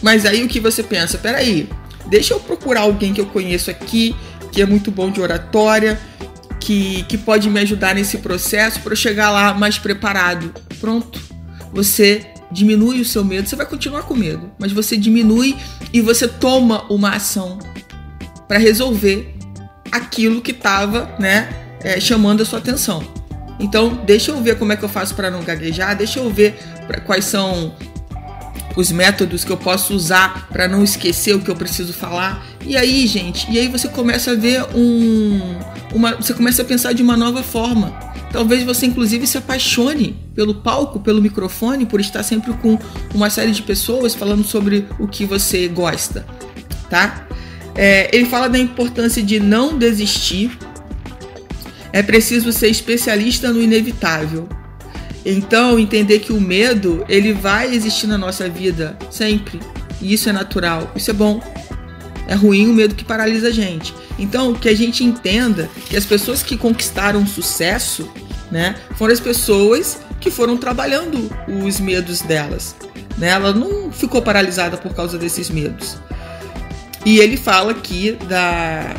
Mas 0.02 0.24
aí 0.24 0.42
o 0.42 0.48
que 0.48 0.60
você 0.60 0.82
pensa? 0.82 1.18
Peraí, 1.18 1.68
deixa 2.06 2.34
eu 2.34 2.40
procurar 2.40 2.82
alguém 2.82 3.12
que 3.12 3.20
eu 3.20 3.26
conheço 3.26 3.70
aqui, 3.70 4.14
que 4.50 4.62
é 4.62 4.66
muito 4.66 4.90
bom 4.90 5.10
de 5.10 5.20
oratória, 5.20 6.00
que, 6.58 7.02
que 7.04 7.16
pode 7.18 7.48
me 7.48 7.60
ajudar 7.60 7.94
nesse 7.94 8.18
processo 8.18 8.80
para 8.80 8.92
eu 8.92 8.96
chegar 8.96 9.30
lá 9.30 9.54
mais 9.54 9.78
preparado. 9.78 10.52
Pronto. 10.80 11.20
Você 11.72 12.26
diminui 12.50 13.00
o 13.00 13.04
seu 13.04 13.24
medo, 13.24 13.48
você 13.48 13.56
vai 13.56 13.66
continuar 13.66 14.02
com 14.02 14.14
medo, 14.14 14.50
mas 14.58 14.72
você 14.72 14.96
diminui 14.96 15.56
e 15.92 16.00
você 16.00 16.26
toma 16.26 16.84
uma 16.90 17.10
ação 17.10 17.58
para 18.48 18.58
resolver 18.58 19.34
aquilo 19.92 20.40
que 20.40 20.50
estava, 20.50 21.14
né, 21.18 21.48
é, 21.82 22.00
chamando 22.00 22.42
a 22.42 22.44
sua 22.44 22.58
atenção. 22.58 23.02
Então, 23.60 24.02
deixa 24.04 24.32
eu 24.32 24.42
ver 24.42 24.58
como 24.58 24.72
é 24.72 24.76
que 24.76 24.84
eu 24.84 24.88
faço 24.88 25.14
para 25.14 25.30
não 25.30 25.42
gaguejar, 25.42 25.96
deixa 25.96 26.18
eu 26.18 26.30
ver 26.30 26.58
quais 27.04 27.26
são 27.26 27.74
os 28.76 28.92
métodos 28.92 29.44
que 29.44 29.50
eu 29.50 29.56
posso 29.56 29.94
usar 29.94 30.48
para 30.48 30.68
não 30.68 30.82
esquecer 30.84 31.34
o 31.34 31.40
que 31.40 31.50
eu 31.50 31.56
preciso 31.56 31.92
falar. 31.92 32.44
E 32.64 32.76
aí, 32.76 33.06
gente, 33.06 33.50
e 33.50 33.58
aí 33.58 33.68
você 33.68 33.88
começa 33.88 34.32
a 34.32 34.34
ver 34.34 34.64
um 34.74 35.40
uma 35.92 36.14
você 36.14 36.32
começa 36.32 36.62
a 36.62 36.64
pensar 36.64 36.92
de 36.92 37.02
uma 37.02 37.16
nova 37.16 37.42
forma. 37.42 37.90
Talvez 38.32 38.62
você 38.62 38.86
inclusive 38.86 39.26
se 39.26 39.36
apaixone 39.36 40.16
pelo 40.34 40.54
palco, 40.54 41.00
pelo 41.00 41.20
microfone, 41.20 41.84
por 41.84 42.00
estar 42.00 42.22
sempre 42.22 42.52
com 42.54 42.78
uma 43.12 43.28
série 43.28 43.50
de 43.50 43.62
pessoas 43.62 44.14
falando 44.14 44.44
sobre 44.44 44.86
o 45.00 45.08
que 45.08 45.24
você 45.24 45.66
gosta, 45.66 46.24
tá? 46.88 47.26
É, 47.74 48.14
ele 48.14 48.26
fala 48.26 48.48
da 48.48 48.58
importância 48.58 49.22
de 49.22 49.40
não 49.40 49.76
desistir. 49.76 50.56
É 51.92 52.02
preciso 52.02 52.52
ser 52.52 52.68
especialista 52.68 53.52
no 53.52 53.60
inevitável. 53.60 54.48
Então, 55.24 55.78
entender 55.78 56.20
que 56.20 56.32
o 56.32 56.40
medo, 56.40 57.04
ele 57.08 57.32
vai 57.32 57.74
existir 57.74 58.06
na 58.06 58.16
nossa 58.16 58.48
vida 58.48 58.96
sempre. 59.10 59.60
E 60.00 60.12
isso 60.12 60.28
é 60.28 60.32
natural, 60.32 60.90
isso 60.96 61.10
é 61.10 61.14
bom. 61.14 61.42
É 62.26 62.34
ruim 62.34 62.68
o 62.68 62.72
medo 62.72 62.94
que 62.94 63.04
paralisa 63.04 63.48
a 63.48 63.50
gente. 63.50 63.94
Então, 64.18 64.54
que 64.54 64.68
a 64.68 64.74
gente 64.74 65.04
entenda 65.04 65.68
que 65.86 65.96
as 65.96 66.04
pessoas 66.04 66.42
que 66.42 66.56
conquistaram 66.56 67.26
sucesso, 67.26 68.10
né, 68.50 68.76
foram 68.96 69.12
as 69.12 69.20
pessoas 69.20 70.00
que 70.20 70.30
foram 70.30 70.56
trabalhando 70.56 71.30
os 71.64 71.80
medos 71.80 72.20
delas. 72.20 72.76
Né? 73.18 73.28
Ela 73.28 73.52
não 73.52 73.90
ficou 73.90 74.22
paralisada 74.22 74.76
por 74.76 74.94
causa 74.94 75.18
desses 75.18 75.50
medos. 75.50 75.96
E 77.04 77.18
ele 77.18 77.36
fala 77.36 77.72
aqui 77.72 78.12
da, 78.28 78.94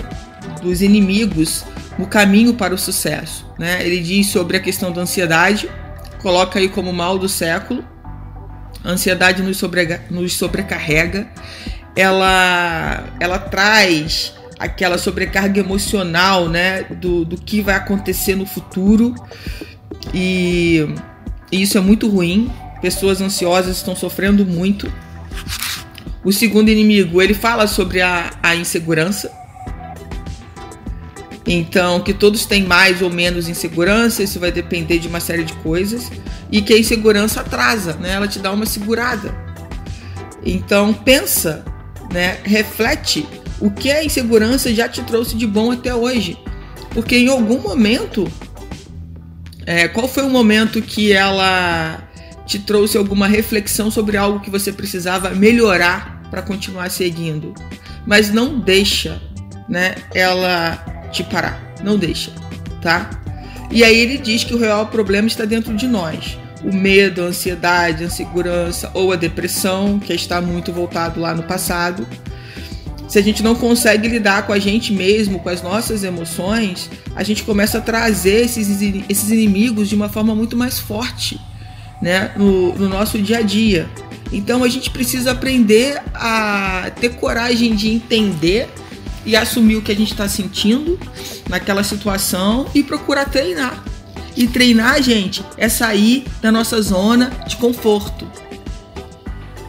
dos 0.61 0.81
inimigos 0.81 1.63
no 1.97 2.07
caminho 2.07 2.53
para 2.53 2.73
o 2.73 2.77
sucesso. 2.77 3.45
Né? 3.57 3.85
Ele 3.85 3.99
diz 3.99 4.27
sobre 4.27 4.57
a 4.57 4.59
questão 4.59 4.91
da 4.91 5.01
ansiedade, 5.01 5.69
coloca 6.21 6.59
aí 6.59 6.69
como 6.69 6.93
mal 6.93 7.17
do 7.17 7.27
século. 7.27 7.83
A 8.83 8.89
ansiedade 8.89 9.41
nos, 9.43 9.61
nos 10.09 10.33
sobrecarrega. 10.33 11.27
Ela, 11.95 13.03
ela 13.19 13.37
traz 13.37 14.33
aquela 14.57 14.97
sobrecarga 14.97 15.59
emocional, 15.59 16.47
né, 16.47 16.83
do, 16.83 17.25
do 17.25 17.35
que 17.35 17.61
vai 17.61 17.75
acontecer 17.75 18.35
no 18.35 18.45
futuro. 18.45 19.15
E, 20.13 20.87
e 21.51 21.61
isso 21.61 21.77
é 21.77 21.81
muito 21.81 22.07
ruim. 22.07 22.51
Pessoas 22.81 23.21
ansiosas 23.21 23.77
estão 23.77 23.95
sofrendo 23.95 24.45
muito. 24.45 24.91
O 26.23 26.31
segundo 26.31 26.69
inimigo, 26.69 27.21
ele 27.21 27.33
fala 27.33 27.67
sobre 27.67 28.01
a, 28.01 28.29
a 28.41 28.55
insegurança. 28.55 29.31
Então, 31.45 32.01
que 32.01 32.13
todos 32.13 32.45
têm 32.45 32.63
mais 32.63 33.01
ou 33.01 33.09
menos 33.09 33.49
insegurança, 33.49 34.21
isso 34.21 34.39
vai 34.39 34.51
depender 34.51 34.99
de 34.99 35.07
uma 35.07 35.19
série 35.19 35.43
de 35.43 35.53
coisas. 35.53 36.11
E 36.51 36.61
que 36.61 36.73
a 36.73 36.79
insegurança 36.79 37.41
atrasa, 37.41 37.93
né? 37.93 38.13
Ela 38.13 38.27
te 38.27 38.39
dá 38.39 38.51
uma 38.51 38.65
segurada. 38.65 39.33
Então 40.43 40.93
pensa, 40.93 41.63
né? 42.11 42.39
Reflete 42.43 43.25
o 43.59 43.69
que 43.71 43.91
a 43.91 44.03
insegurança 44.03 44.73
já 44.73 44.87
te 44.89 45.01
trouxe 45.03 45.35
de 45.35 45.47
bom 45.47 45.71
até 45.71 45.93
hoje. 45.93 46.37
Porque 46.91 47.15
em 47.15 47.29
algum 47.29 47.59
momento, 47.59 48.29
é, 49.65 49.87
qual 49.87 50.07
foi 50.07 50.23
o 50.23 50.29
momento 50.29 50.81
que 50.81 51.13
ela 51.13 52.03
te 52.45 52.59
trouxe 52.59 52.97
alguma 52.97 53.27
reflexão 53.27 53.89
sobre 53.89 54.17
algo 54.17 54.41
que 54.41 54.49
você 54.49 54.71
precisava 54.71 55.29
melhorar 55.29 56.21
para 56.29 56.41
continuar 56.41 56.89
seguindo? 56.89 57.53
Mas 58.05 58.31
não 58.31 58.59
deixa, 58.59 59.21
né? 59.69 59.95
Ela 60.13 60.90
te 61.11 61.23
parar, 61.23 61.73
não 61.83 61.97
deixa, 61.97 62.31
tá? 62.81 63.09
E 63.69 63.83
aí 63.83 63.97
ele 63.97 64.17
diz 64.17 64.43
que 64.43 64.53
o 64.53 64.57
real 64.57 64.87
problema 64.87 65.27
está 65.27 65.45
dentro 65.45 65.75
de 65.75 65.87
nós. 65.87 66.37
O 66.63 66.73
medo, 66.73 67.21
a 67.21 67.25
ansiedade, 67.25 68.03
a 68.03 68.07
insegurança 68.07 68.91
ou 68.93 69.11
a 69.11 69.15
depressão, 69.15 69.97
que 69.97 70.13
está 70.13 70.41
muito 70.41 70.71
voltado 70.71 71.19
lá 71.19 71.33
no 71.33 71.43
passado 71.43 72.05
se 73.11 73.19
a 73.19 73.21
gente 73.21 73.43
não 73.43 73.55
consegue 73.55 74.07
lidar 74.07 74.47
com 74.47 74.53
a 74.53 74.57
gente 74.57 74.93
mesmo, 74.93 75.37
com 75.37 75.49
as 75.49 75.61
nossas 75.61 76.01
emoções, 76.01 76.89
a 77.13 77.23
gente 77.23 77.43
começa 77.43 77.79
a 77.79 77.81
trazer 77.81 78.45
esses, 78.45 78.81
esses 79.09 79.29
inimigos 79.29 79.89
de 79.89 79.95
uma 79.95 80.07
forma 80.07 80.33
muito 80.33 80.55
mais 80.55 80.79
forte 80.79 81.37
né, 82.01 82.31
no, 82.37 82.73
no 82.73 82.87
nosso 82.87 83.21
dia 83.21 83.39
a 83.39 83.41
dia. 83.41 83.85
Então 84.31 84.63
a 84.63 84.69
gente 84.69 84.89
precisa 84.89 85.31
aprender 85.31 86.01
a 86.13 86.89
ter 87.01 87.09
coragem 87.15 87.75
de 87.75 87.89
entender 87.89 88.69
e 89.25 89.35
assumir 89.35 89.75
o 89.77 89.81
que 89.81 89.91
a 89.91 89.95
gente 89.95 90.11
está 90.11 90.27
sentindo 90.27 90.99
naquela 91.49 91.83
situação 91.83 92.67
e 92.73 92.83
procurar 92.83 93.25
treinar. 93.25 93.83
E 94.35 94.47
treinar, 94.47 95.01
gente, 95.01 95.43
é 95.57 95.67
sair 95.67 96.25
da 96.41 96.51
nossa 96.51 96.81
zona 96.81 97.29
de 97.47 97.57
conforto. 97.57 98.27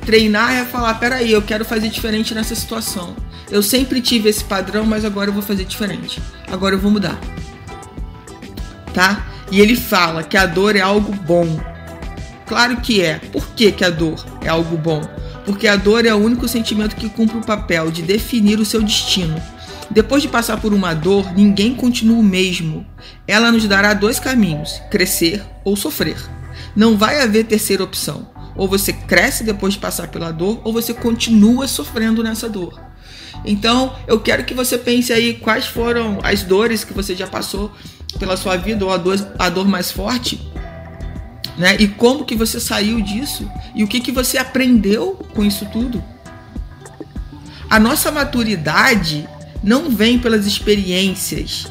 Treinar 0.05 0.53
é 0.53 0.65
falar: 0.65 0.95
peraí, 0.95 1.33
eu 1.33 1.43
quero 1.43 1.65
fazer 1.65 1.89
diferente 1.89 2.35
nessa 2.35 2.55
situação. 2.55 3.17
Eu 3.51 3.63
sempre 3.63 4.01
tive 4.01 4.29
esse 4.29 4.43
padrão, 4.43 4.87
mas 4.87 5.05
agora 5.05 5.29
eu 5.29 5.35
vou 5.35 5.43
fazer 5.43 5.65
diferente. 5.65 6.21
Agora 6.51 6.75
eu 6.75 6.79
vou 6.79 6.91
mudar. 6.91 7.19
Tá? 8.95 9.27
E 9.51 9.61
ele 9.61 9.77
fala 9.77 10.23
que 10.23 10.37
a 10.37 10.47
dor 10.47 10.77
é 10.77 10.81
algo 10.81 11.13
bom. 11.13 11.61
Claro 12.47 12.79
que 12.79 13.03
é. 13.03 13.19
Por 13.19 13.47
que, 13.49 13.71
que 13.73 13.85
a 13.85 13.91
dor 13.91 14.25
é 14.43 14.49
algo 14.49 14.77
bom? 14.77 15.03
Porque 15.45 15.67
a 15.67 15.77
dor 15.77 16.07
é 16.07 16.15
o 16.15 16.19
único 16.19 16.47
sentimento 16.47 16.97
que 16.97 17.09
cumpre 17.09 17.39
o 17.39 17.45
papel 17.45 17.91
de 17.91 18.03
definir 18.03 18.61
o 18.61 18.65
seu 18.65 18.83
destino. 18.83 19.41
Depois 19.91 20.23
de 20.23 20.29
passar 20.29 20.61
por 20.61 20.73
uma 20.73 20.95
dor, 20.95 21.35
ninguém 21.35 21.75
continua 21.75 22.19
o 22.19 22.23
mesmo. 22.23 22.87
Ela 23.27 23.53
nos 23.53 23.67
dará 23.67 23.93
dois 23.93 24.19
caminhos: 24.19 24.81
crescer 24.91 25.43
ou 25.65 25.77
sofrer. 25.77 26.17
Não 26.75 26.97
vai 26.97 27.21
haver 27.21 27.45
terceira 27.45 27.85
opção. 27.85 28.31
Ou 28.57 28.69
você 28.69 28.93
cresce 28.93 29.45
depois 29.45 29.75
de 29.75 29.81
passar 29.81 30.09
pela 30.09 30.31
dor, 30.31 30.61
ou 30.65 30.73
você 30.73 30.95
continua 30.95 31.67
sofrendo 31.67 32.23
nessa 32.23 32.49
dor. 32.49 32.79
Então, 33.45 33.95
eu 34.07 34.21
quero 34.21 34.45
que 34.45 34.55
você 34.55 34.79
pense 34.79 35.13
aí 35.13 35.35
quais 35.35 35.67
foram 35.67 36.19
as 36.23 36.43
dores 36.43 36.85
que 36.85 36.93
você 36.93 37.15
já 37.15 37.27
passou 37.27 37.73
pela 38.19 38.37
sua 38.37 38.57
vida 38.57 38.85
ou 38.85 38.93
a 38.93 38.97
dor, 38.97 39.19
a 39.39 39.49
dor 39.49 39.67
mais 39.67 39.91
forte, 39.91 40.41
né? 41.57 41.77
E 41.79 41.89
como 41.89 42.25
que 42.25 42.35
você 42.35 42.59
saiu 42.59 43.01
disso 43.01 43.51
e 43.75 43.85
o 43.85 43.89
que 43.89 44.01
que 44.01 44.13
você 44.13 44.39
aprendeu 44.39 45.19
com 45.35 45.45
isso 45.45 45.67
tudo? 45.67 46.03
A 47.69 47.79
nossa 47.79 48.11
maturidade 48.11 49.29
não 49.63 49.91
vem 49.91 50.19
pelas 50.19 50.47
experiências 50.47 51.67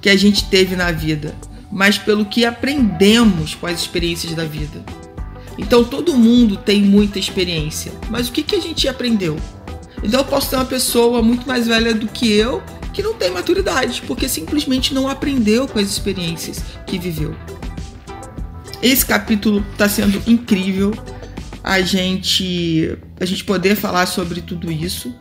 que 0.00 0.08
a 0.08 0.16
gente 0.16 0.44
teve 0.46 0.76
na 0.76 0.90
vida, 0.90 1.34
mas 1.70 1.98
pelo 1.98 2.24
que 2.24 2.44
aprendemos 2.44 3.54
com 3.54 3.66
as 3.66 3.80
experiências 3.80 4.34
da 4.34 4.44
vida. 4.44 4.84
Então 5.56 5.84
todo 5.84 6.16
mundo 6.16 6.56
tem 6.56 6.82
muita 6.82 7.18
experiência, 7.18 7.92
mas 8.10 8.28
o 8.28 8.32
que, 8.32 8.42
que 8.42 8.56
a 8.56 8.60
gente 8.60 8.88
aprendeu? 8.88 9.36
Então 10.02 10.20
eu 10.20 10.26
posso 10.26 10.50
ter 10.50 10.56
uma 10.56 10.64
pessoa 10.64 11.22
muito 11.22 11.46
mais 11.46 11.66
velha 11.66 11.94
do 11.94 12.08
que 12.08 12.30
eu 12.32 12.62
que 12.92 13.02
não 13.02 13.14
tem 13.14 13.30
maturidade, 13.30 14.02
porque 14.06 14.28
simplesmente 14.28 14.94
não 14.94 15.08
aprendeu 15.08 15.66
com 15.66 15.78
as 15.80 15.88
experiências 15.88 16.62
que 16.86 16.96
viveu. 16.96 17.34
Esse 18.84 19.06
capítulo 19.06 19.64
está 19.72 19.88
sendo 19.88 20.22
incrível 20.26 20.92
a 21.62 21.80
gente 21.80 22.98
a 23.18 23.24
gente 23.24 23.42
poder 23.42 23.76
falar 23.76 24.04
sobre 24.04 24.42
tudo 24.42 24.70
isso. 24.70 25.14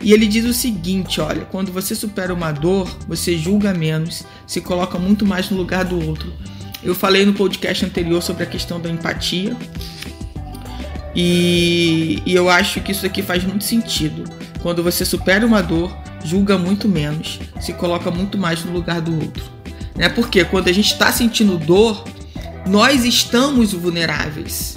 E 0.00 0.12
ele 0.12 0.26
diz 0.26 0.44
o 0.44 0.52
seguinte, 0.52 1.20
olha, 1.20 1.44
quando 1.44 1.70
você 1.70 1.94
supera 1.94 2.34
uma 2.34 2.50
dor, 2.50 2.88
você 3.06 3.38
julga 3.38 3.72
menos, 3.72 4.24
se 4.48 4.60
coloca 4.60 4.98
muito 4.98 5.24
mais 5.24 5.48
no 5.48 5.56
lugar 5.56 5.84
do 5.84 6.04
outro. 6.04 6.32
Eu 6.82 6.92
falei 6.92 7.24
no 7.24 7.32
podcast 7.32 7.84
anterior 7.84 8.20
sobre 8.20 8.42
a 8.42 8.46
questão 8.46 8.80
da 8.80 8.90
empatia, 8.90 9.56
e, 11.14 12.20
e 12.26 12.34
eu 12.34 12.50
acho 12.50 12.80
que 12.80 12.90
isso 12.90 13.06
aqui 13.06 13.22
faz 13.22 13.44
muito 13.44 13.62
sentido. 13.62 14.24
Quando 14.60 14.82
você 14.82 15.04
supera 15.04 15.46
uma 15.46 15.62
dor, 15.62 15.96
julga 16.24 16.58
muito 16.58 16.88
menos, 16.88 17.38
se 17.60 17.72
coloca 17.74 18.10
muito 18.10 18.36
mais 18.36 18.64
no 18.64 18.72
lugar 18.72 19.00
do 19.00 19.14
outro. 19.14 19.44
Né? 19.94 20.08
Porque 20.08 20.44
quando 20.44 20.66
a 20.66 20.72
gente 20.72 20.92
está 20.92 21.12
sentindo 21.12 21.56
dor, 21.56 22.02
nós 22.66 23.04
estamos 23.04 23.72
vulneráveis. 23.72 24.76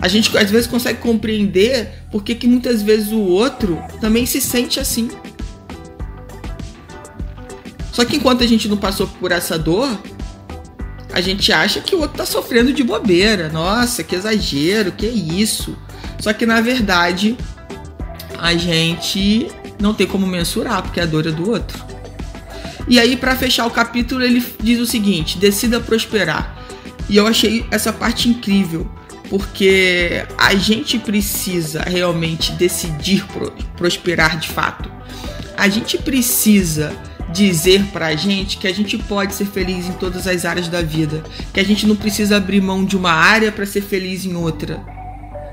A 0.00 0.08
gente 0.08 0.36
às 0.36 0.50
vezes 0.50 0.66
consegue 0.66 1.00
compreender 1.00 2.04
porque 2.10 2.34
que 2.34 2.46
muitas 2.46 2.82
vezes 2.82 3.12
o 3.12 3.20
outro 3.20 3.82
também 4.00 4.26
se 4.26 4.40
sente 4.40 4.78
assim. 4.78 5.10
Só 7.92 8.04
que 8.04 8.16
enquanto 8.16 8.44
a 8.44 8.46
gente 8.46 8.68
não 8.68 8.76
passou 8.76 9.06
por 9.06 9.32
essa 9.32 9.58
dor, 9.58 9.88
a 11.12 11.20
gente 11.20 11.50
acha 11.50 11.80
que 11.80 11.94
o 11.94 12.00
outro 12.00 12.18
tá 12.18 12.26
sofrendo 12.26 12.72
de 12.72 12.84
bobeira. 12.84 13.48
Nossa, 13.48 14.04
que 14.04 14.14
exagero, 14.14 14.92
que 14.92 15.06
isso. 15.06 15.76
Só 16.20 16.32
que 16.32 16.44
na 16.44 16.60
verdade, 16.60 17.36
a 18.38 18.54
gente 18.54 19.48
não 19.80 19.94
tem 19.94 20.06
como 20.06 20.26
mensurar, 20.26 20.82
porque 20.82 21.00
a 21.00 21.06
dor 21.06 21.26
é 21.26 21.30
do 21.30 21.50
outro. 21.50 21.84
E 22.88 23.00
aí, 23.00 23.16
para 23.16 23.34
fechar 23.34 23.66
o 23.66 23.70
capítulo, 23.70 24.22
ele 24.22 24.44
diz 24.60 24.78
o 24.78 24.86
seguinte: 24.86 25.38
decida 25.38 25.80
prosperar. 25.80 26.55
E 27.08 27.16
eu 27.16 27.26
achei 27.26 27.64
essa 27.70 27.92
parte 27.92 28.28
incrível, 28.28 28.90
porque 29.28 30.24
a 30.36 30.54
gente 30.54 30.98
precisa 30.98 31.82
realmente 31.82 32.52
decidir 32.52 33.24
prosperar 33.76 34.38
de 34.38 34.48
fato. 34.48 34.90
A 35.56 35.68
gente 35.68 35.98
precisa 35.98 36.92
dizer 37.32 37.84
pra 37.92 38.14
gente 38.14 38.56
que 38.56 38.66
a 38.66 38.72
gente 38.72 38.96
pode 38.98 39.34
ser 39.34 39.46
feliz 39.46 39.86
em 39.86 39.92
todas 39.92 40.26
as 40.26 40.44
áreas 40.44 40.68
da 40.68 40.82
vida, 40.82 41.22
que 41.52 41.60
a 41.60 41.64
gente 41.64 41.86
não 41.86 41.96
precisa 41.96 42.36
abrir 42.36 42.60
mão 42.60 42.84
de 42.84 42.96
uma 42.96 43.12
área 43.12 43.50
para 43.50 43.66
ser 43.66 43.82
feliz 43.82 44.24
em 44.24 44.34
outra. 44.34 44.80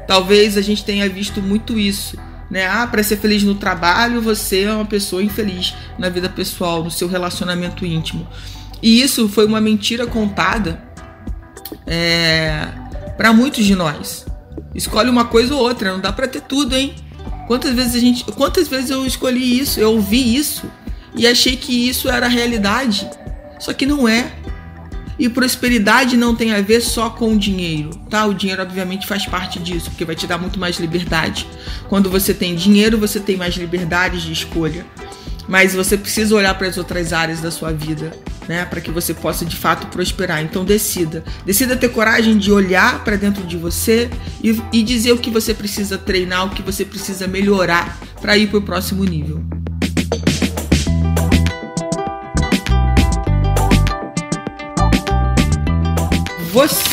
Talvez 0.08 0.58
a 0.58 0.62
gente 0.62 0.84
tenha 0.84 1.08
visto 1.10 1.42
muito 1.42 1.80
isso, 1.80 2.18
né? 2.50 2.68
Ah, 2.68 2.86
para 2.86 3.02
ser 3.02 3.18
feliz 3.18 3.44
no 3.44 3.56
trabalho, 3.56 4.22
você 4.22 4.64
é 4.64 4.74
uma 4.74 4.86
pessoa 4.86 5.24
infeliz 5.24 5.74
na 5.98 6.10
vida 6.10 6.30
pessoal, 6.30 6.84
no 6.84 6.92
seu 6.92 7.08
relacionamento 7.08 7.86
íntimo. 7.86 8.28
E 8.82 9.02
isso 9.02 9.30
foi 9.30 9.46
uma 9.46 9.62
mentira 9.62 10.06
contada 10.06 10.93
é, 11.86 12.68
para 13.18 13.34
muitos 13.34 13.66
de 13.66 13.76
nós. 13.76 14.26
Escolhe 14.74 15.10
uma 15.10 15.26
coisa 15.26 15.54
ou 15.54 15.62
outra, 15.62 15.92
não 15.92 16.00
dá 16.00 16.12
para 16.12 16.28
ter 16.28 16.42
tudo, 16.42 16.76
hein? 16.76 16.96
Quantas 17.48 17.74
vezes 17.74 17.96
a 17.96 18.00
gente, 18.00 18.24
quantas 18.24 18.68
vezes 18.68 18.90
eu 18.90 19.06
escolhi 19.06 19.60
isso, 19.60 19.80
eu 19.80 19.92
ouvi 19.92 20.36
isso 20.36 20.64
e 21.16 21.28
achei 21.28 21.56
que 21.56 21.88
isso 21.88 22.10
era 22.10 22.26
a 22.26 22.30
realidade. 22.30 23.08
Só 23.60 23.74
que 23.74 23.86
não 23.86 24.08
é. 24.08 24.32
E 25.20 25.30
prosperidade 25.30 26.18
não 26.18 26.36
tem 26.36 26.54
a 26.54 26.62
ver 26.62 26.82
só 26.82 27.10
com 27.10 27.34
o 27.34 27.38
dinheiro, 27.38 27.92
tá? 28.10 28.26
O 28.26 28.34
dinheiro 28.34 28.64
obviamente 28.64 29.06
faz 29.06 29.28
parte 29.28 29.60
disso, 29.60 29.92
porque 29.92 30.06
vai 30.06 30.16
te 30.16 30.26
dar 30.26 30.40
muito 30.40 30.60
mais 30.60 30.80
liberdade. 30.80 31.48
Quando 31.88 32.10
você 32.10 32.34
tem 32.34 32.56
dinheiro, 32.56 32.98
você 32.98 33.20
tem 33.20 33.38
mais 33.38 33.56
liberdade 33.56 34.22
de 34.22 34.34
escolha. 34.34 34.86
Mas 35.48 35.76
você 35.76 35.98
precisa 35.98 36.34
olhar 36.36 36.58
para 36.58 36.68
as 36.68 36.78
outras 36.78 37.14
áreas 37.14 37.42
da 37.42 37.52
sua 37.52 37.72
vida, 37.72 38.12
né, 38.48 38.66
para 38.66 38.82
que 38.82 38.92
você 38.92 39.14
possa 39.14 39.46
de 39.46 39.56
fato 39.56 39.88
prosperar. 39.88 40.42
Então 40.42 40.64
decida, 40.64 41.24
decida 41.46 41.76
ter 41.76 41.90
coragem 41.90 42.38
de 42.38 42.52
olhar 42.52 43.04
para 43.04 43.16
dentro 43.16 43.44
de 43.44 43.58
você 43.58 44.10
e, 44.44 44.62
e 44.72 44.84
dizer 44.84 45.12
o 45.12 45.18
que 45.18 45.30
você 45.30 45.54
precisa 45.54 45.98
treinar, 45.98 46.46
o 46.46 46.50
que 46.52 46.62
você 46.62 46.86
precisa 46.86 47.28
melhorar 47.28 47.98
para 48.22 48.38
ir 48.38 48.48
para 48.48 48.60
o 48.60 48.62
próximo 48.62 49.04
nível. 49.04 49.44
Você 56.52 56.93